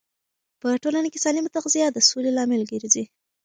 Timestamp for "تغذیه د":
1.55-1.97